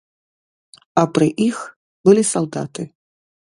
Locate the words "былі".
2.09-2.27